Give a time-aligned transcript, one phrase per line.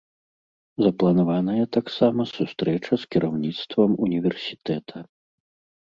[0.85, 5.09] Запланаваная таксама сустрэча з кіраўніцтвам універсітэта.